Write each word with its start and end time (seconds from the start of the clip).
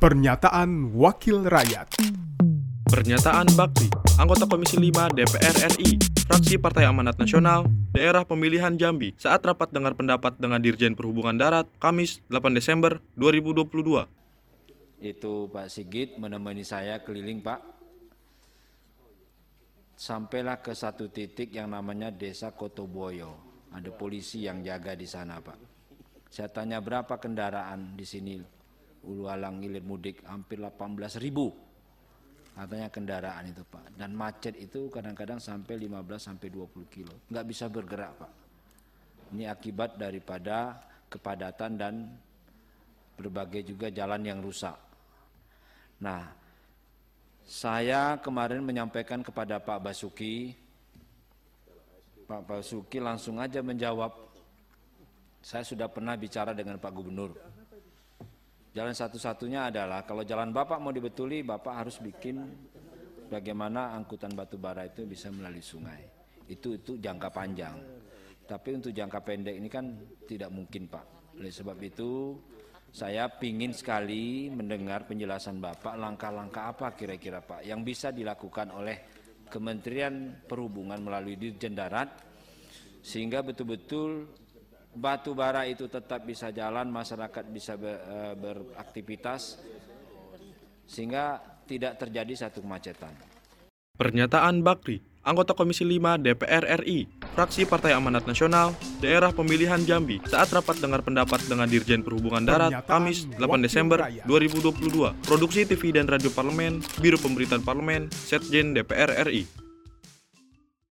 Pernyataan 0.00 0.96
Wakil 0.96 1.44
Rakyat 1.44 2.00
Pernyataan 2.88 3.52
Bakti, 3.52 3.92
anggota 4.16 4.48
Komisi 4.48 4.80
5 4.80 5.12
DPR 5.12 5.76
RI, 5.76 6.00
fraksi 6.24 6.56
Partai 6.56 6.88
Amanat 6.88 7.20
Nasional, 7.20 7.68
daerah 7.92 8.24
pemilihan 8.24 8.72
Jambi, 8.80 9.12
saat 9.20 9.44
rapat 9.44 9.68
dengar 9.68 9.92
pendapat 9.92 10.40
dengan 10.40 10.56
Dirjen 10.56 10.96
Perhubungan 10.96 11.36
Darat, 11.36 11.68
Kamis 11.76 12.24
8 12.32 12.48
Desember 12.56 12.96
2022. 13.20 15.04
Itu 15.04 15.52
Pak 15.52 15.68
Sigit 15.68 16.16
menemani 16.16 16.64
saya 16.64 17.04
keliling 17.04 17.44
Pak. 17.44 17.60
Sampailah 20.00 20.64
ke 20.64 20.72
satu 20.72 21.12
titik 21.12 21.52
yang 21.52 21.76
namanya 21.76 22.08
Desa 22.08 22.56
Kotoboyo. 22.56 23.36
Ada 23.76 23.92
polisi 23.92 24.48
yang 24.48 24.64
jaga 24.64 24.96
di 24.96 25.04
sana 25.04 25.44
Pak. 25.44 25.60
Saya 26.32 26.48
tanya 26.48 26.80
berapa 26.80 27.20
kendaraan 27.20 28.00
di 28.00 28.08
sini 28.08 28.59
Ulu 29.06 29.32
Alang 29.32 29.64
Ilir 29.64 29.84
Mudik 29.84 30.20
hampir 30.28 30.60
18 30.60 31.16
ribu. 31.24 31.48
Katanya 32.52 32.92
kendaraan 32.92 33.48
itu 33.48 33.64
Pak. 33.64 33.96
Dan 33.96 34.12
macet 34.12 34.52
itu 34.60 34.92
kadang-kadang 34.92 35.40
sampai 35.40 35.80
15 35.80 36.20
sampai 36.20 36.48
20 36.52 36.92
kilo. 36.92 37.14
Nggak 37.32 37.46
bisa 37.48 37.72
bergerak 37.72 38.12
Pak. 38.20 38.32
Ini 39.32 39.48
akibat 39.48 39.96
daripada 39.96 40.76
kepadatan 41.08 41.72
dan 41.80 41.94
berbagai 43.16 43.64
juga 43.64 43.88
jalan 43.88 44.20
yang 44.20 44.44
rusak. 44.44 44.76
Nah 46.04 46.28
saya 47.48 48.20
kemarin 48.20 48.60
menyampaikan 48.60 49.24
kepada 49.24 49.56
Pak 49.56 49.80
Basuki. 49.80 50.52
Pak 52.28 52.44
Basuki 52.44 53.00
langsung 53.00 53.40
aja 53.40 53.64
menjawab. 53.64 54.12
Saya 55.40 55.64
sudah 55.64 55.88
pernah 55.88 56.12
bicara 56.20 56.52
dengan 56.52 56.76
Pak 56.76 56.92
Gubernur 56.92 57.32
Jalan 58.70 58.94
satu-satunya 58.94 59.74
adalah 59.74 60.06
kalau 60.06 60.22
jalan 60.22 60.54
Bapak 60.54 60.78
mau 60.78 60.94
dibetuli, 60.94 61.42
Bapak 61.42 61.74
harus 61.82 61.98
bikin 61.98 62.38
bagaimana 63.26 63.98
angkutan 63.98 64.30
batu 64.30 64.62
bara 64.62 64.86
itu 64.86 65.02
bisa 65.10 65.26
melalui 65.34 65.62
sungai. 65.62 66.06
Itu 66.46 66.78
itu 66.78 66.94
jangka 67.02 67.34
panjang. 67.34 67.74
Tapi 68.46 68.68
untuk 68.74 68.94
jangka 68.94 69.22
pendek 69.26 69.58
ini 69.58 69.66
kan 69.66 69.90
tidak 70.26 70.54
mungkin 70.54 70.86
Pak. 70.86 71.34
Oleh 71.38 71.50
sebab 71.50 71.78
itu 71.82 72.38
saya 72.90 73.30
pingin 73.30 73.70
sekali 73.70 74.50
mendengar 74.50 75.06
penjelasan 75.06 75.62
Bapak 75.62 75.94
langkah-langkah 75.94 76.74
apa 76.74 76.94
kira-kira 76.94 77.42
Pak 77.42 77.66
yang 77.66 77.86
bisa 77.86 78.10
dilakukan 78.10 78.74
oleh 78.74 78.98
Kementerian 79.50 80.46
Perhubungan 80.46 80.98
melalui 81.02 81.34
Dirjen 81.34 81.74
Darat 81.74 82.10
sehingga 83.02 83.42
betul-betul 83.42 84.30
batu 84.94 85.32
bara 85.32 85.66
itu 85.66 85.86
tetap 85.86 86.26
bisa 86.26 86.50
jalan, 86.50 86.90
masyarakat 86.90 87.44
bisa 87.50 87.78
ber, 87.78 87.98
beraktivitas 88.38 89.62
sehingga 90.90 91.38
tidak 91.70 92.02
terjadi 92.02 92.48
satu 92.48 92.66
kemacetan. 92.66 93.14
Pernyataan 93.94 94.64
Bakri, 94.64 95.04
anggota 95.20 95.52
Komisi 95.52 95.84
5 95.84 96.24
DPR 96.24 96.64
RI, 96.82 97.04
fraksi 97.36 97.68
Partai 97.68 97.92
Amanat 97.92 98.24
Nasional, 98.24 98.72
daerah 98.98 99.28
pemilihan 99.28 99.78
Jambi, 99.84 100.18
saat 100.24 100.48
rapat 100.50 100.80
dengar 100.80 101.04
pendapat 101.04 101.44
dengan 101.44 101.68
Dirjen 101.68 102.00
Perhubungan 102.00 102.42
Darat, 102.42 102.88
Kamis 102.88 103.28
8 103.36 103.60
Desember 103.60 104.00
2022. 104.24 105.14
Produksi 105.28 105.68
TV 105.68 105.92
dan 105.92 106.08
Radio 106.08 106.32
Parlemen, 106.32 106.80
Biro 106.98 107.20
Pemberitaan 107.20 107.60
Parlemen, 107.60 108.08
Setjen 108.08 108.72
DPR 108.72 109.12
RI. 109.28 109.59